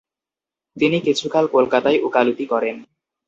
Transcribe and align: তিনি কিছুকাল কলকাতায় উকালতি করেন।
তিনি 0.77 0.97
কিছুকাল 1.01 1.45
কলকাতায় 1.47 1.99
উকালতি 2.03 2.45
করেন। 2.45 2.75